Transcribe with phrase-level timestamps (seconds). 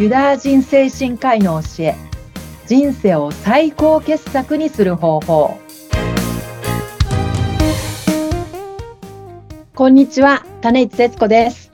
[0.00, 1.94] ユダヤ人精神科医の教え
[2.66, 5.58] 人生を最高傑作にする方法。
[9.74, 11.70] こんにちは種市節子です。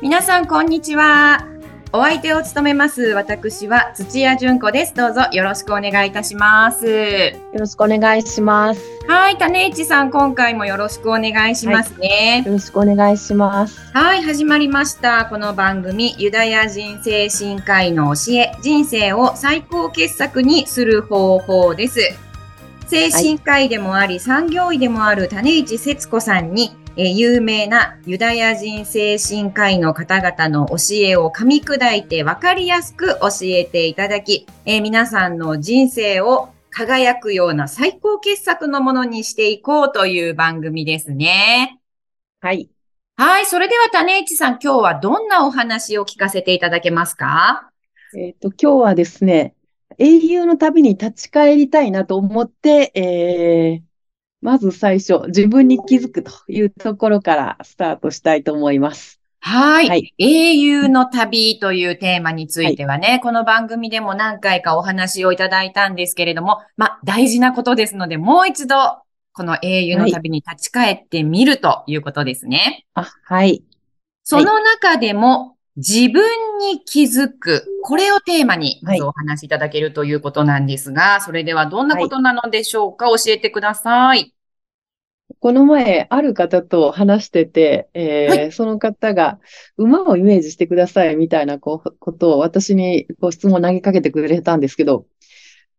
[0.00, 1.55] 皆さんこんにちは。
[1.96, 4.92] お相手を務めます私は土屋純子です。
[4.92, 6.84] どうぞよろしくお願いいたします。
[6.86, 8.82] よろしくお願いします。
[9.08, 13.80] はい種市さん今回もよろしくお願いしますね、はい、よろしくお願いします。
[13.94, 15.24] はい始まりました。
[15.24, 21.98] この番組ユダヤ人精神科医の教え人生を最高傑作にする方法です。
[22.88, 41.80] 精神科医でもあり、はい、産業医でもある種市節子さんにえ有名なユダヤ人精神科医の方々の教えを噛み砕いて分かりやすく教えていただき、え皆さんの人生を輝くような最高傑作のものにしていこうという番組ですね。
[42.40, 42.70] はい。
[43.16, 43.46] はい。
[43.46, 47.70] それでは種市さん、今日はどんなお話を聞かせていただけますか？
[48.16, 49.54] えっ、と、今日はですね、
[49.98, 53.85] 英雄の旅に立ち返りたいなと思って、えー、
[54.42, 59.20] まず最初、自分に気づくというところからスタートしたいと思います。
[59.40, 59.88] はい。
[59.88, 68.76] はい、英雄の旅というテーマについてはね、はい、この番組でも何回かお話をいただいたんですけれども、まあ、大事なことですので、もう一度、
[69.32, 72.86] この英雄の旅に立ち返ってみるということですね。
[72.94, 73.62] はい、あ、はい。
[74.24, 76.22] その中でも、自分
[76.58, 77.66] に気づく。
[77.82, 84.32] これをテーマに、まずお話しいただけるということなんですが、それではどんなことなのでしょうか、教えてください。
[85.38, 89.38] この前、ある方と話してて、えーはい、その方が、
[89.76, 95.06] 馬をイメージしてくださいみたいなこうことを私にこう質問を投げかけてくれたんですけど、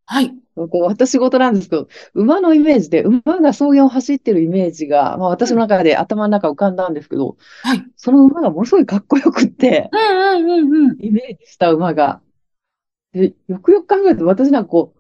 [0.09, 0.33] はい。
[0.55, 7.83] こう私事なんですけど、馬のイメージで、馬が草原を走ってるイメージが、まあ、私の中で頭の中浮かんだんですけど、はい。
[7.97, 10.97] その馬がものすごいかっこよくって、うんうんうんうん。
[10.99, 12.21] イメージした馬が。
[13.11, 14.99] で、よくよく考えると私なんかこう、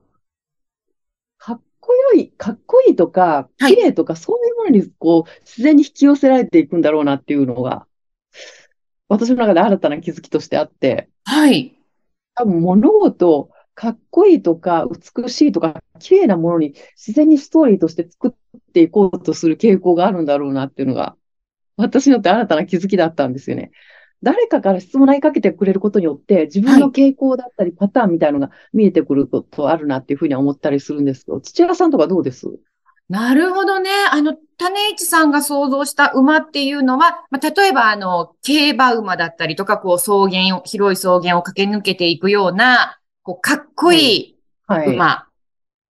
[1.37, 7.87] かっこよい、かっこいいとか、綺麗とか、そういうものにこう、自然に引き寄せられていくんだろうなっていうのが、
[9.07, 11.73] 私の中で新たな気づきとしてあって、はい。
[12.35, 21.15] 多分物事、かっこいいとか、美しいとか、綺麗なものに自然にストーリーとして作っていこうとする傾向があるんだろうなっていうのが、
[21.75, 23.69] 私にとって新たな気づきだったんですよね。
[24.23, 32.47] 誰かから質問投げかけてくれることによって、自分の傾向だったりパターンみたいなのが見えてくることあるなっていうふうに思ったりするんですけど、土屋さんとかどうです？
[33.09, 33.91] なるほどね。
[34.11, 44.35] あの、種市さんが想像した馬っていうのは、まあ、例えば、あの、競馬馬だったりとか、こう、草原を、広い草原を駆け抜けていくような、こう、かっこいい
[44.69, 45.27] 馬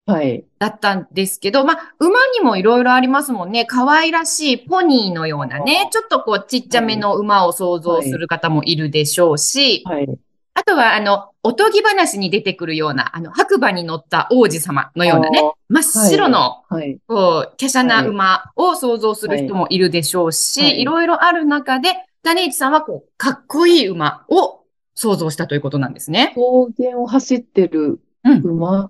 [0.07, 0.43] はい。
[0.57, 3.65] だったんですけど、まあ、馬にもいろいろありますもんね。
[3.65, 10.07] 可愛らしいポニーのようなね、ちょっとこう、ちっちゃめの馬を想像する方もいるでしょうし、はい。
[10.55, 21.93] あとは、あの、おとぎ話に出てくるような、あの、白馬に乗った王子様のようなね、真っ白の、はい、こう、華奢な馬を想像する人もいるでしょうし、はい、いろいろある中で、
[22.23, 24.56] 種市さんは、こう、かっこいい馬を
[24.97, 26.33] 想像したということなんですね。
[26.33, 28.85] 草原を走ってる馬、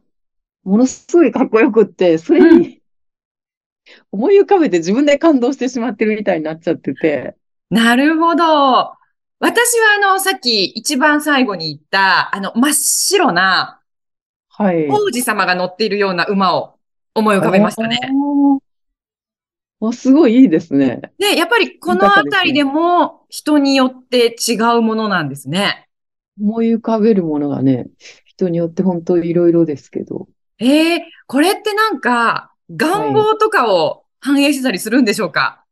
[0.63, 2.81] うん、ものすごいかっこよくって、それに、
[4.13, 7.35] 思い浮かべて自分で感動してしまってるみたいになっちゃってて。
[7.69, 8.43] なるほど。
[9.39, 13.81] 私はあの、さっき一番最後に言った、あの、真っ白な、
[14.47, 14.87] はい。
[14.89, 16.79] 王子様が乗っているような馬を
[17.15, 17.99] 思い浮かべましたね。
[19.81, 21.01] あ、すごいいいですね。
[21.19, 25.86] で、やっぱりこのあたりでも人によって違うものなんですね。
[26.39, 27.87] 思い浮かべるものがね、
[28.25, 30.27] 人によって本当いろいろですけど。
[30.59, 35.65] ええー、これってなんか、願望とかを反映してたりするんでしょうか、は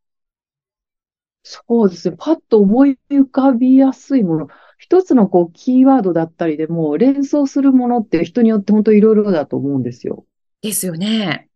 [1.44, 2.16] い、そうですね。
[2.18, 4.48] パッと思い浮かびやすいもの。
[4.78, 10.26] 一つのこう、キーワードだったりでも、連想するものって人によって本当いろいろだと思うんですよ。
[10.62, 11.48] ですよね。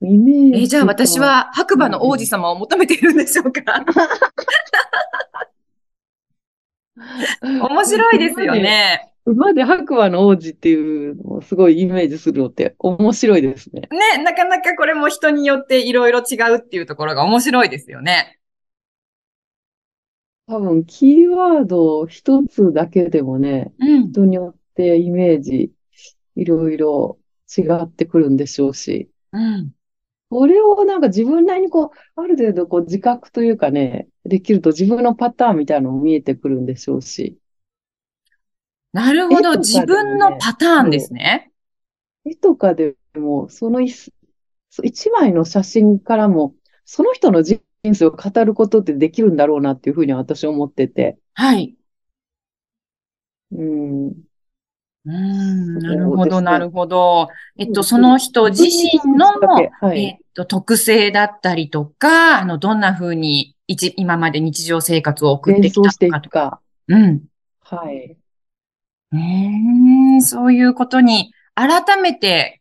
[0.00, 0.62] イメージ。
[0.64, 3.84] えじゃあ私は白馬の王子様を求めているんでしょうか？
[7.42, 9.12] 面白いですよね。
[9.26, 13.82] 馬で白馬の王子っていうのをすごいイメージするのって面白いですね。
[14.16, 18.38] ね、なかなかこれも人によっていろいろ違うっていうところが面白いですよね。
[20.46, 25.72] 多分、キーワード一つだけでもね、うん、人によってイメージ
[26.36, 27.18] いろいろ
[27.54, 29.10] 違ってくるんでしょうし。
[29.32, 29.72] うん。
[30.30, 37.38] これをなんか自分なりにこう、ある程度こう自覚というかね、できると自分のパターンみたいなのも見えてくるんでしょうし。
[38.92, 41.50] なるほど、ね、自分のパターンですね。
[42.24, 44.12] 絵とかでも、その一
[45.10, 46.54] 枚の写真からも、
[46.84, 47.60] その人の人
[47.92, 51.18] 生を語ることってできるんだろうなっていうふうに私は思ってて。
[51.34, 51.74] はい。
[53.52, 54.08] うん。
[54.08, 56.40] うーん、なるほど。
[56.40, 57.28] なるほど。
[57.56, 59.28] えっと、その人自身の。
[59.80, 60.08] はえい。
[60.10, 66.30] っと、特性だったりとか、あの、どんな風に一、今まで日常生活を送ってきたのかと。
[66.30, 66.60] くか。
[66.88, 67.24] うん。
[67.60, 68.16] はい。
[69.12, 72.60] ねえ、そういうことに改めて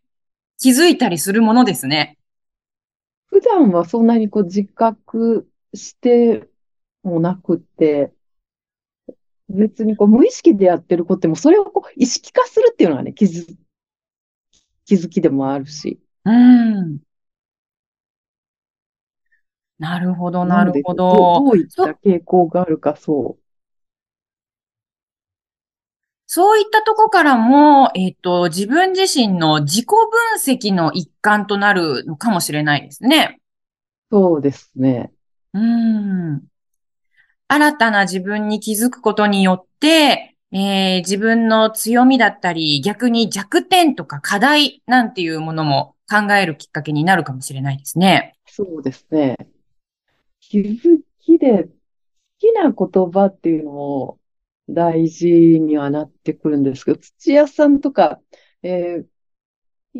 [0.59, 2.17] 気づいたりするものですね。
[3.27, 6.47] 普段はそんなにこう自覚して
[7.03, 8.11] もなくって、
[9.49, 13.45] 別にこう無意識でやってることでも、それをこう意識化するっていうのはね、気づ、
[14.85, 16.01] 気づきでもあるし。
[16.25, 16.99] うん。
[19.79, 21.45] なるほど、なるほど、ど。
[21.45, 23.37] どういったそ、傾向があるか、そ
[26.25, 33.39] そういったとこからも、えっと、自分自身の自己分析の一環となるのかもしれないですね。
[34.11, 35.11] う、そうですね。
[35.53, 36.43] うん。
[37.47, 48.35] 新たな自分に気づくことによって、えー自分の強みだったり、逆に弱点とか課題なんていうものも考えるきっかけになるかもしれないですね。
[48.45, 49.37] そうですね。
[50.49, 51.69] 気づきで、好
[52.39, 54.19] きな言葉っていうのも
[54.69, 58.21] 大事にはなってくるんですけど、土屋さんとか、
[58.63, 59.05] えー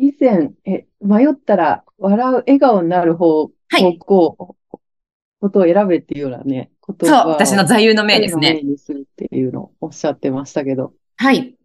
[0.00, 3.98] 以前、え、迷ったら笑う、笑顔になる方、方はい。
[3.98, 4.56] 向、
[5.40, 8.62] ことを選べっていうようなね、言そう、私の座右の銘ですね。
[8.62, 11.56] にするっていうのをおっしゃってましたけど、はい。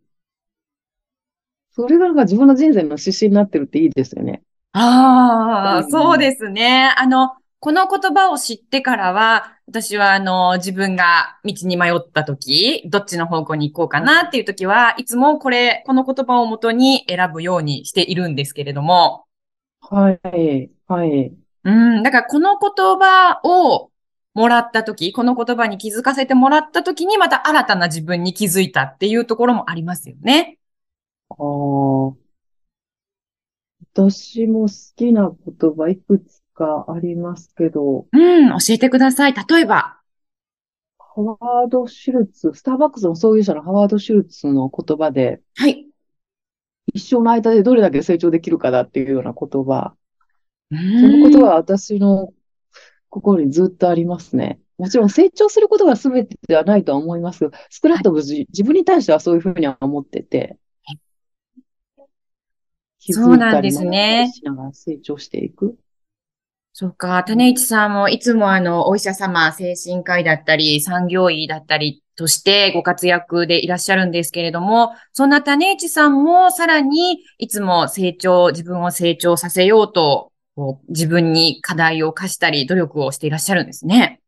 [1.76, 4.42] それがなんか自分の人生の指針になってるっていいですよね。
[4.74, 6.20] うああ、そうん。
[6.20, 6.92] ですね。
[6.98, 7.32] あの、
[7.64, 19.28] この言葉を知ってからは、私は、あの、自分が道に迷った時、どっちの方向に行こうかなっていう時は、いつもこれ、この言葉をもとに選ぶようにしているんですけれども、
[19.80, 20.20] はい、
[20.90, 21.34] はい。
[21.64, 22.70] うん、だからこの言
[23.00, 23.92] 葉を
[24.34, 30.58] もらった時、この言葉に気づかせてもらった時に、また新たな自分に気づいたっていうところもありますよね。
[31.30, 31.38] ああ、
[33.94, 39.34] 私も好きな言葉いくつかありますけど、うん、教えてください。
[39.34, 40.00] 例えば。
[40.98, 45.88] ハワード・シュルツ、スターバックスの創業者のハワード・シュルツの言葉で、はい。
[46.94, 49.96] 一生の間でどれだけ成長できるかだっていうような言葉。
[50.72, 51.44] うその言葉ーん。
[51.44, 52.34] は私の
[53.10, 54.60] 心にずっとありますね。
[54.78, 58.02] もちろん成長することが全てではないとは思いますけど、少なはい。
[58.02, 60.58] くとも自自分に対してはそういうふうには思ってて、
[63.00, 63.92] 気づいたりそうなんです学んだ
[64.22, 64.32] りね。
[64.34, 65.78] しながら成長していく。
[66.76, 67.24] そうか。
[67.24, 84.20] 種市さんもいつもあの、お医者様、精神科医だったり、産業医だったりとしてご活躍でいらっしゃるんですけれども、そんな種市さんもさらにいつも成長、自分を成長させようと、こう自分に課題を課したり、努力をしていらっしゃるんですね。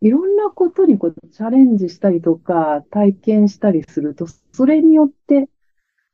[0.00, 5.48] いろんなことにこうチャレンジしたりとか、体験したりすると、それによって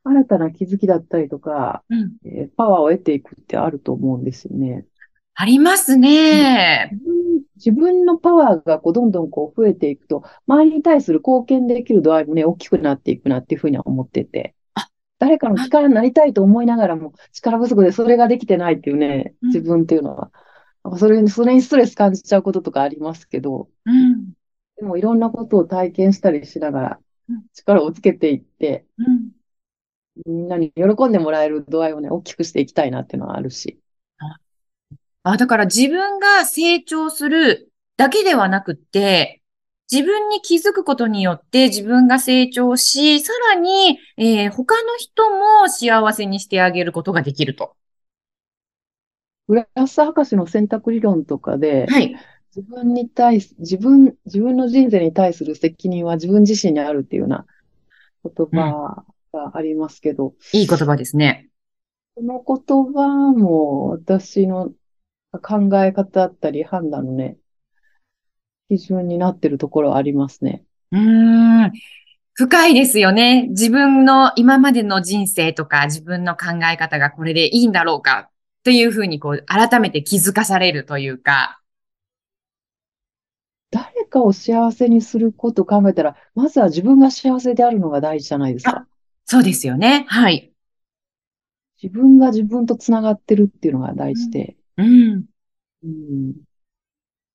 [0.05, 2.13] 新たな気づきだったりとか、うん。
[2.25, 4.85] えーパワーを得ていくってあると思うんですよね。
[5.35, 6.93] ありますうんね。
[7.57, 14.89] 自分、のパワーがこうどんどんこう増えていくと、周りに対する貢献できる度合いもね、大きくなっていくなっていうふうには思ってて、あ、
[15.19, 20.33] 誰かのあ力になりたいと思いながらも、力不足でそれができてないっていうね、自うん、分っていうのは、
[20.85, 24.33] なんかそれに、それにストレス感じちゃうこととかありますけど、うん、
[24.77, 29.22] でもいろんなことを体験したりしながら、うん、力をつけていって、うん。
[30.27, 33.79] みんなに喜んでもらえる度合いをね、大きくしていきたいなっていうのはあるし。
[35.23, 39.43] あ、だから自分が成長するだけではなくって、
[39.91, 47.77] 自分に気づくことによって自分が成長し、さらに、えー他の人も幸せにしてあげることができると。
[49.49, 52.15] グラス博士の選択理論とかで、はい。
[52.55, 57.47] 自分に対す、自分、自分の人生に対する責任は自分自身にあるっていうような
[58.25, 58.77] 言うん。
[58.77, 61.49] 葉がありますけど、いい言葉ですね。
[62.15, 64.71] この言葉も私の
[65.33, 67.39] 考え方だったり判断のね、
[68.69, 70.65] 基準になってるところはありますね。
[70.93, 71.73] うーん。
[72.35, 73.47] 深いですよね。
[73.49, 78.31] 自分の今までの人生とか自分の考え方がこれでいいんだろうか
[78.65, 81.59] というふうにこう改めて気づかされるというか。
[83.71, 88.87] 誰かを幸せにすることを考えたら、まずは自分が幸せであるのが大事じゃないですあ、か。
[89.33, 90.05] そうですよね。
[90.11, 90.53] はい。
[91.83, 94.15] 自分が自分とつながってるっていうのが大うん。
[94.15, 94.57] 事で。
[94.77, 95.25] うん。
[95.83, 96.35] うん。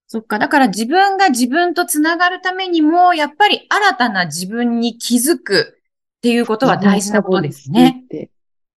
[0.06, 0.38] そっか。
[0.38, 5.80] だから自分が自分とつながるためにも、やっぱり新たな自分に気づく
[6.18, 8.04] っていうことは大事な深ことですね。
[8.08, 8.30] て、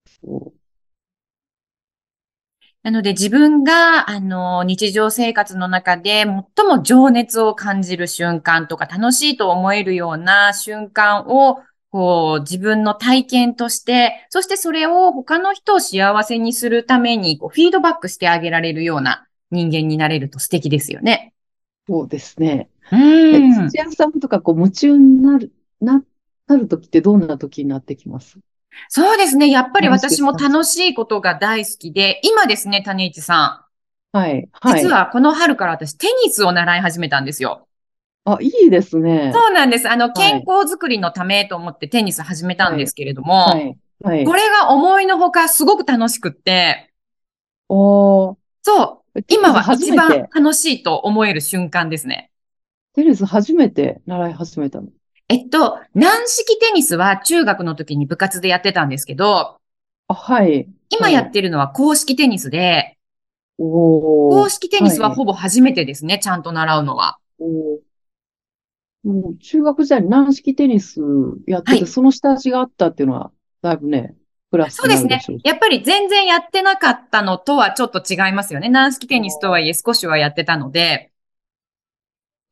[0.08, 0.60] そう
[2.82, 6.26] なので自分が、あの、日常生活の中で
[6.56, 11.60] 最も情熱を感じる瞬間とか楽しいと思えるような瞬間を、
[11.92, 21.34] こう、自分の体験として、そしてそれを他の人を幸せにするために、こう、フィードバックしてあげられるような人間になれると素敵ですよね。
[21.88, 22.70] そうですね。
[22.92, 23.70] うえん。
[23.70, 26.02] 土屋さんとかこう夢中になる、な、
[26.48, 28.40] なるときってどんなときになってきます？
[28.88, 29.50] そうですね。
[29.50, 33.68] やっぱり私も楽しいことが大好きで、今ですね、種市さ
[34.14, 34.44] はい。
[34.44, 34.50] ん。
[34.54, 34.90] はい実。
[34.90, 37.68] はこの春から私テニスを習い始めたんですよ。
[38.24, 39.32] あ、いいですね。
[39.34, 39.90] そうなんです。
[39.90, 43.78] あの、い健康づくりのためと思ってテニス始めたんですけれども、はい。
[44.04, 44.34] はいこ。
[44.34, 46.92] れが思いのほかすごく楽しくって、
[47.68, 48.38] おー。
[48.62, 52.30] そう、今は一番楽しいと思える瞬間ですね。
[52.94, 54.90] テニス初めて習い始めたの？
[55.30, 59.58] えっと、軟式テニスは中学の時に部活でやってたんですけど、
[60.08, 60.68] あ、はい。
[60.90, 62.98] 今やってるのは公式テニスで、
[63.58, 64.32] おー。
[64.32, 67.18] 公式テニスははいほぼ初めてですね、ちゃんと習うのは。
[67.40, 67.78] おー
[69.04, 71.02] もう中学時代に軟式テニス
[71.48, 73.32] やってて、はいその下地があったっていうのは、
[73.62, 74.16] だいぶね、
[74.52, 75.22] プラスそうですね。
[75.44, 78.70] やっぱり全然やってなかったのとはちょっと違いますよね。
[78.70, 81.12] 軟式テニスとはいえ少しはやってたので。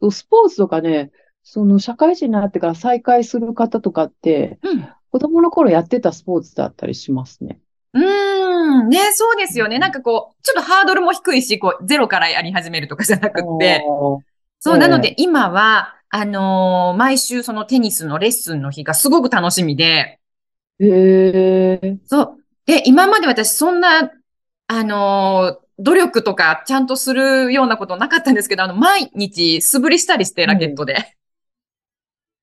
[0.10, 1.12] スポーツとかね、
[1.44, 4.90] その社会人になってから再開する方とかって、うん。
[5.12, 7.60] 子供の頃やってたスポーツだったりしますね。
[7.94, 8.90] うーん。
[8.90, 9.80] ね、そうですよね。
[9.80, 13.84] なんかこう、ちょっとハードルも低いし、こう、ゼロからやり始めるとかじゃなくって。
[14.60, 20.20] そう、ええなので今は、あのー毎週そのテニスのレッスンの日がすごく楽しみで、
[20.80, 20.86] へ
[21.82, 22.44] え、そう。
[22.66, 24.12] で、今まで私そんな、
[24.68, 31.16] あのー努力とかちゃんとするようなことなかったんですけど、あの、毎日素振りしたりして、ラケットで。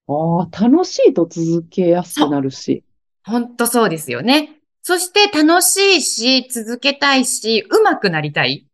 [0.08, 2.82] ああ、楽しいと続けやすくなるし。
[3.24, 4.60] ほんとそうですよね。
[4.82, 8.66] そして楽しいし、続けたいし、上手くなりたい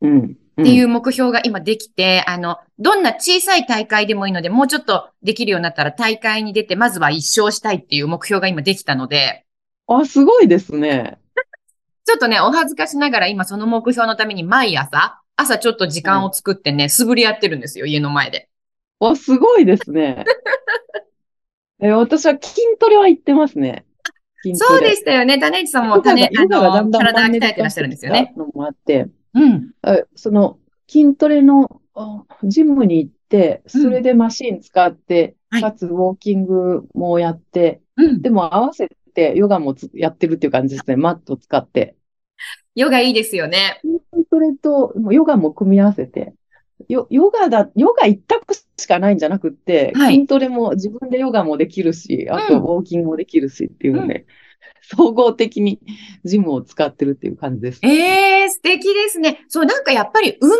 [0.00, 0.36] うん。
[0.60, 9.44] っていう目標が今できて、あの、どんな小さい大会でもいいので、もうちょっとできるようになったら大会に出て、まずは一勝したいっていう目標が今できたので、
[9.86, 10.00] うん。
[10.00, 11.18] あ、すごいですね。
[12.06, 18.48] ちょっとね、お恥ずかしながら今その目標のために毎朝、朝ちょっと時間を作ってね、素振りやってるんですよ、家の前で。
[19.00, 20.24] あ、すごいですね。
[21.80, 23.84] え、私は筋トレは行ってますね。
[24.54, 24.90] そうレ。
[24.90, 25.38] でしたよね。
[25.38, 28.32] 種市さんも種、あの、体鍛えてらっしゃるんですよね。
[28.36, 29.70] のもあって、うん。
[29.82, 38.22] あその筋トレのあジムに行って、それでマシン使って、はいかつウォーキングもやって、うん。
[38.22, 40.96] でも合わせてヨガもつやってるっていう感じですね。
[40.96, 41.96] マット使って。
[42.74, 43.80] ヨガいいですよね。
[43.82, 46.34] 筋トレとヨガも組み合わせて。
[46.88, 54.26] ヨ、ヨガだ、ヨガ一択しかないんじゃなくって、はい筋トレも自分でヨガもできるし、あとうんウォーキングもできるしっていうので、
[54.88, 55.80] 総合的に
[56.24, 57.80] ジムを使ってるっていう感じです。
[57.82, 59.44] ええ素敵ですね。
[59.48, 60.58] そう、なんかやっぱり運動っ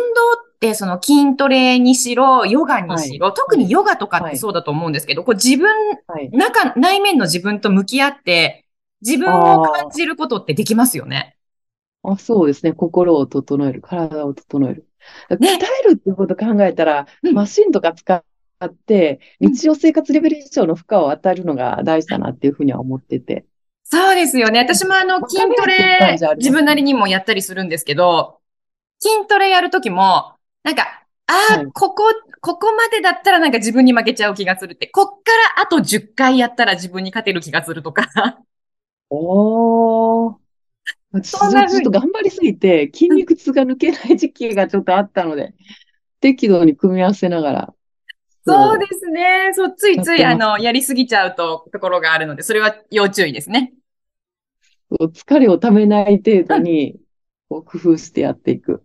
[0.59, 5.69] て、その筋トレにしろ、ヨガにしろ、特にヨガとかってそうだと思うんですけど、こう自分、
[6.07, 6.29] はい。
[6.31, 8.65] 中、内面の自分と向き合って、
[9.01, 11.37] 自分を感じることってできますよね。
[12.03, 12.73] あ、そうですね。
[12.73, 14.87] 心を整える、体を整える。
[15.29, 18.23] 鍛ねえるっていうことを考えたら、うんマシンとか使
[18.65, 23.45] って、うん日常生活レベル以上の負荷を与えるのが大事だなっていうふうには思ってて。
[23.89, 24.59] そうですよね。
[24.59, 28.39] 私もあの、わ筋トレ自分なりにもやったりするんですけど、
[28.99, 32.03] 筋トレやるときも、なんか、ああ、はいここ、
[32.41, 38.07] ここまでだったらなんか自分に負けちゃう気がするって、こっからあと10回やったら自分に勝てる気がするとか。
[39.09, 40.35] おー。
[41.23, 45.53] そんなちょっと頑張りすぎて、筋肉痛が抜けない時期がちょっとあったので、
[46.19, 47.73] 適度に組み合わせながら。
[48.45, 49.51] そうですね。
[49.53, 53.73] そう、ついつい、あの、やりすぎちゃうと、ところがあるので、それは要注意ですね。
[54.91, 56.99] 疲れをためない程度に、
[57.49, 58.83] こう工夫してやっていく。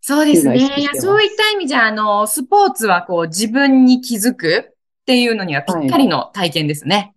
[0.00, 0.56] そうですね。
[0.56, 7.14] いや、そういった意味じゃ、あの、スポーツはこう、自分に気づくっていうのにはぴったりの体験ですね。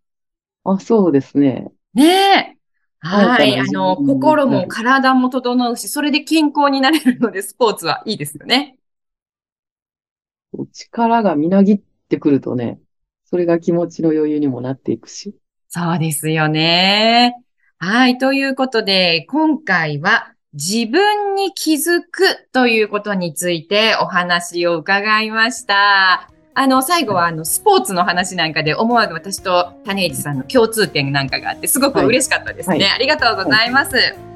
[0.63, 1.71] あ、そうですね。
[1.93, 2.57] ねえ。
[2.99, 3.59] はい。
[3.59, 8.77] あの、心も体も整うし、それで健康になれるので、スポーツはいいですよね。
[10.71, 12.79] 力がみなぎってくるとね、
[13.25, 15.35] それが気持ちの余裕にもなっていくし。
[15.67, 17.42] そうですよね。
[17.85, 18.17] はい。
[18.17, 26.29] ということで、今回は自分に気づくということについてお話を伺いました。
[26.53, 32.85] あの、最後はあの、スポーツの話なんかで思わず私と種市さんの共通点なんかがあって、すごく嬉しかったですね。
[32.85, 34.32] はいありがとうございます。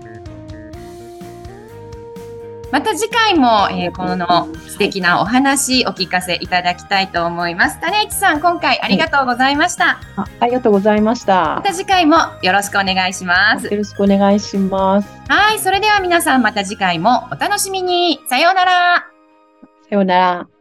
[2.71, 7.79] また次回も、えー、この素敵なお話お聞かせいただきたいと思います。
[7.79, 9.99] 種市さん、今回ありがとうございました。
[10.17, 11.55] あありがとうございました。
[11.55, 13.67] また次回もよろしくお願いします。
[13.67, 15.07] よろしくお願いします。
[15.29, 18.19] はい、それでは皆さんまた次回もお楽しみに。
[18.27, 19.05] さようなら。
[19.89, 20.56] さようなら。